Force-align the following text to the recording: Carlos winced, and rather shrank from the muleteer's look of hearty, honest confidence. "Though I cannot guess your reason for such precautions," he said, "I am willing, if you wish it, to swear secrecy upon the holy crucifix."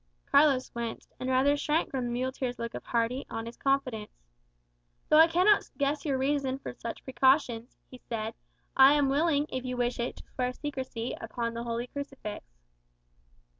Carlos 0.25 0.73
winced, 0.73 1.13
and 1.19 1.29
rather 1.29 1.55
shrank 1.55 1.91
from 1.91 2.05
the 2.05 2.09
muleteer's 2.11 2.57
look 2.57 2.73
of 2.73 2.83
hearty, 2.85 3.23
honest 3.29 3.59
confidence. 3.59 4.23
"Though 5.09 5.19
I 5.19 5.27
cannot 5.27 5.69
guess 5.77 6.05
your 6.05 6.17
reason 6.17 6.57
for 6.57 6.73
such 6.73 7.03
precautions," 7.03 7.77
he 7.87 7.99
said, 7.99 8.33
"I 8.75 8.93
am 8.95 9.09
willing, 9.09 9.45
if 9.49 9.63
you 9.63 9.77
wish 9.77 9.99
it, 9.99 10.15
to 10.15 10.23
swear 10.33 10.53
secrecy 10.53 11.15
upon 11.21 11.53
the 11.53 11.61
holy 11.65 11.85
crucifix." 11.85 12.43